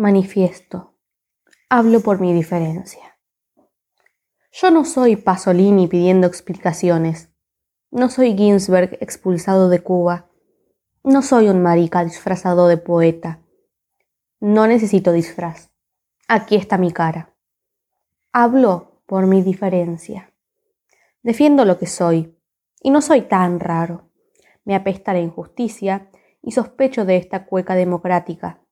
[0.00, 0.94] Manifiesto.
[1.68, 3.18] Hablo por mi diferencia.
[4.50, 7.28] Yo no soy Pasolini pidiendo explicaciones.
[7.90, 10.30] No soy Ginsberg expulsado de Cuba.
[11.04, 13.42] No soy un marica disfrazado de poeta.
[14.40, 15.68] No necesito disfraz.
[16.28, 17.34] Aquí está mi cara.
[18.32, 20.32] Hablo por mi diferencia.
[21.22, 22.38] Defiendo lo que soy.
[22.80, 24.08] Y no soy tan raro.
[24.64, 26.08] Me apesta la injusticia
[26.40, 28.62] y sospecho de esta cueca democrática.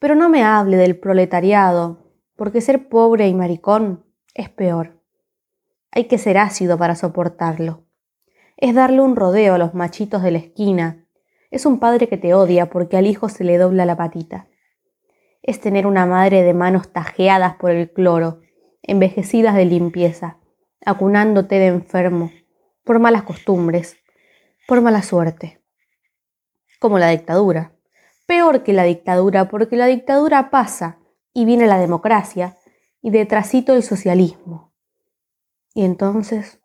[0.00, 1.98] Pero no me hable del proletariado,
[2.34, 4.98] porque ser pobre y maricón es peor.
[5.92, 7.84] Hay que ser ácido para soportarlo.
[8.56, 11.04] Es darle un rodeo a los machitos de la esquina.
[11.50, 14.48] Es un padre que te odia porque al hijo se le dobla la patita.
[15.42, 18.40] Es tener una madre de manos tajeadas por el cloro,
[18.82, 20.38] envejecidas de limpieza,
[20.84, 22.30] acunándote de enfermo,
[22.84, 23.98] por malas costumbres,
[24.66, 25.60] por mala suerte.
[26.78, 27.74] Como la dictadura.
[28.30, 31.00] Peor que la dictadura, porque la dictadura pasa
[31.34, 32.56] y viene la democracia
[33.02, 34.72] y detrásito el socialismo.
[35.74, 36.60] Y entonces,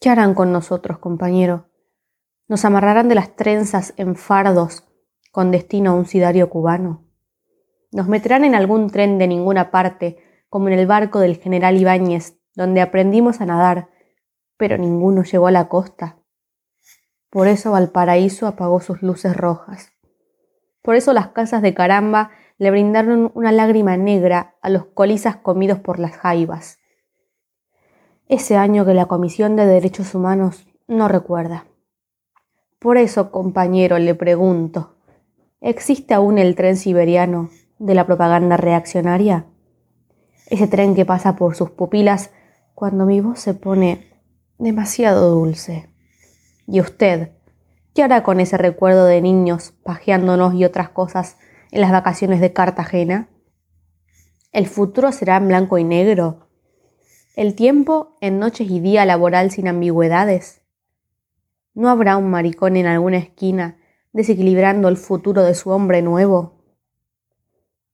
[0.00, 1.70] ¿qué harán con nosotros, compañero?
[2.48, 4.88] ¿Nos amarrarán de las trenzas en fardos
[5.30, 7.04] con destino a un sidario cubano?
[7.92, 10.16] ¿Nos meterán en algún tren de ninguna parte,
[10.48, 13.88] como en el barco del general Ibáñez, donde aprendimos a nadar,
[14.56, 16.18] pero ninguno llegó a la costa?
[17.30, 19.92] Por eso Valparaíso apagó sus luces rojas.
[20.82, 25.78] Por eso las casas de caramba le brindaron una lágrima negra a los colizas comidos
[25.78, 26.80] por las jaivas
[28.30, 31.66] ese año que la Comisión de Derechos Humanos no recuerda.
[32.78, 34.94] Por eso, compañero, le pregunto,
[35.60, 39.46] ¿existe aún el tren siberiano de la propaganda reaccionaria?
[40.46, 42.30] Ese tren que pasa por sus pupilas
[42.76, 44.22] cuando mi voz se pone
[44.58, 45.90] demasiado dulce.
[46.68, 47.32] ¿Y usted?
[47.94, 51.38] ¿Qué hará con ese recuerdo de niños pajeándonos y otras cosas
[51.70, 53.28] en las vacaciones de Cartagena?
[54.52, 56.50] ¿El futuro será en blanco y negro?
[57.40, 60.60] el tiempo en noches y día laboral sin ambigüedades.
[61.72, 63.78] ¿No habrá un maricón en alguna esquina
[64.12, 66.62] desequilibrando el futuro de su hombre nuevo?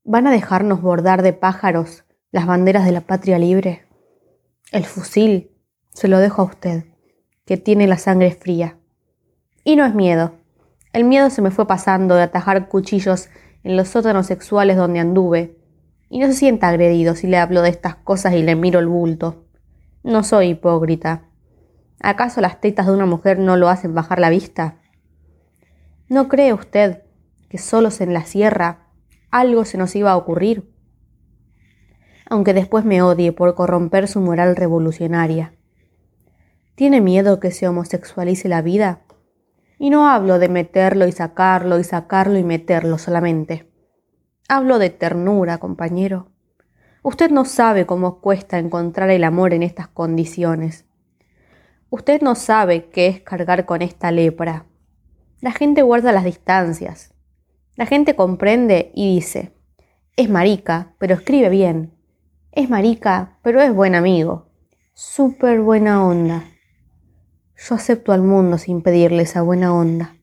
[0.02, 3.86] ¿Van a dejarnos bordar de pájaros las banderas de la patria libre?
[4.72, 5.52] El fusil
[5.92, 6.86] se lo dejo a usted,
[7.44, 8.80] que tiene la sangre fría.
[9.66, 10.36] Y no es miedo.
[10.92, 13.28] El miedo se me fue pasando de atajar cuchillos
[13.64, 15.56] en los sótanos sexuales donde anduve,
[16.08, 18.86] y no se sienta agredido si le hablo de estas cosas y le miro el
[18.86, 19.44] bulto.
[20.04, 21.24] No soy hipócrita.
[22.00, 24.76] ¿Acaso las tetas de una mujer no lo hacen bajar la vista?
[26.08, 27.02] ¿No cree usted
[27.48, 28.86] que solos en la sierra
[29.32, 30.72] algo se nos iba a ocurrir?
[32.30, 35.54] Aunque después me odie por corromper su moral revolucionaria.
[36.76, 39.00] ¿Tiene miedo que se homosexualice la vida?
[39.78, 43.70] Y no hablo de meterlo y sacarlo y sacarlo y meterlo solamente.
[44.48, 46.30] Hablo de ternura, compañero.
[47.02, 50.86] Usted no sabe cómo cuesta encontrar el amor en estas condiciones.
[51.90, 54.66] Usted no sabe qué es cargar con esta lepra.
[55.40, 57.14] La gente guarda las distancias.
[57.76, 59.52] La gente comprende y dice,
[60.16, 61.92] es marica, pero escribe bien.
[62.50, 64.46] Es marica, pero es buen amigo.
[64.94, 66.44] Súper buena onda.
[67.56, 70.16] Yo acepto al mundo sin pedirle esa buena onda.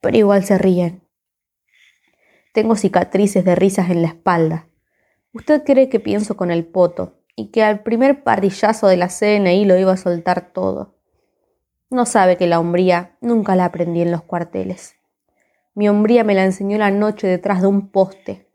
[0.00, 1.02] Pero igual se ríen.
[2.52, 4.68] Tengo cicatrices de risas en la espalda.
[5.32, 9.64] Usted cree que pienso con el poto y que al primer parrillazo de la CNI
[9.64, 10.96] lo iba a soltar todo.
[11.88, 14.96] No sabe que la hombría nunca la aprendí en los cuarteles.
[15.74, 18.48] Mi hombría me la enseñó la noche detrás de un poste.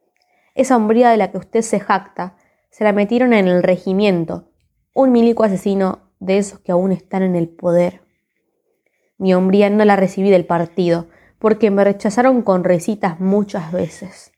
[0.53, 2.35] Esa hombría de la que usted se jacta,
[2.71, 4.49] se la metieron en el regimiento,
[4.93, 8.01] un milico asesino de esos que aún están en el poder.
[9.17, 11.07] Mi hombría no la recibí del partido,
[11.39, 14.31] porque me rechazaron con recitas muchas veces.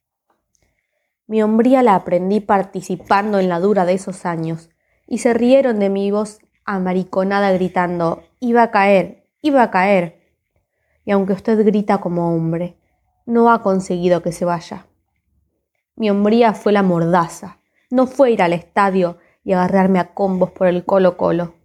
[1.27, 4.69] Mi hombría la aprendí participando en la dura de esos años,
[5.05, 10.21] y se rieron de mi voz amariconada gritando, iba a caer, iba a caer.
[11.05, 12.77] Y aunque usted grita como hombre,
[13.25, 14.87] no ha conseguido que se vaya.
[15.95, 17.59] Mi hombría fue la mordaza,
[17.89, 21.55] no fue ir al estadio y agarrarme a combos por el colo colo.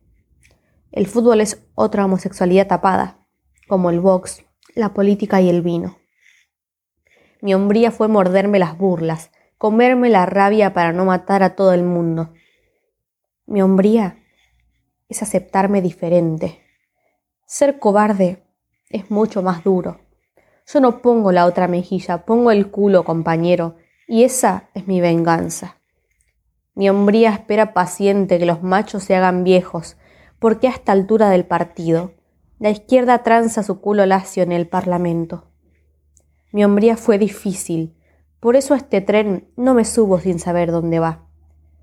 [0.91, 3.27] El fútbol es otra homosexualidad tapada,
[3.69, 4.45] como el box
[4.75, 5.99] la política y el vino.
[7.41, 11.83] Mi hombría fue morderme las burlas, comerme la rabia para no matar a todo el
[11.83, 12.33] mundo.
[13.47, 14.23] Mi hombría
[15.09, 16.61] es aceptarme diferente.
[17.45, 18.45] Ser cobarde
[18.89, 20.01] es mucho más duro.
[20.67, 23.77] Yo no pongo la otra mejilla, pongo el culo, compañero,
[24.07, 25.77] y esa es mi venganza.
[26.75, 29.97] Mi hombría espera paciente que los machos se hagan viejos,
[30.39, 32.13] porque a esta altura del partido
[32.59, 35.45] la izquierda tranza su culo lacio en el Parlamento.
[36.51, 37.95] Mi hombría fue difícil,
[38.41, 41.27] Por eso a este tren no me subo sin saber dónde va.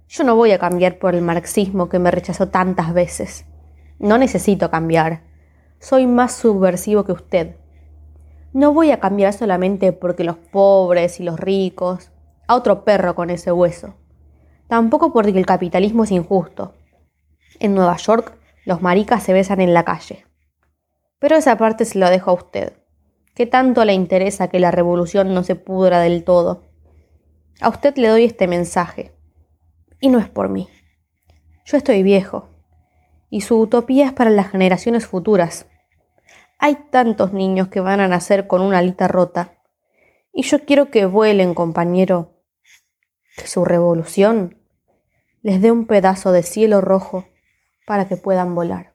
[0.07, 3.45] Yo no voy a cambiar por el marxismo que me rechazó tantas veces.
[3.99, 5.23] No necesito cambiar.
[5.79, 7.55] Soy más subversivo que usted.
[8.53, 12.11] No voy a cambiar solamente porque los pobres y los ricos,
[12.47, 13.95] a otro perro con ese hueso.
[14.67, 16.73] Tampoco porque el capitalismo es injusto.
[17.59, 20.25] En Nueva York los maricas se besan en la calle.
[21.19, 22.73] Pero esa parte se lo dejo a usted.
[23.35, 26.63] ¿Qué tanto le interesa que la revolución no se pudra del todo?
[27.61, 29.13] A usted le doy este mensaje.
[29.99, 30.67] Y no es por mí.
[31.65, 32.49] Yo estoy viejo.
[33.29, 35.67] Y su utopía es para las generaciones futuras.
[36.57, 39.53] Hay tantos niños que van a nacer con una alita rota.
[40.33, 42.41] Y yo quiero que vuelen, compañero.
[43.37, 44.57] Que su revolución
[45.41, 47.25] les dé un pedazo de cielo rojo
[47.85, 48.94] para que puedan volar.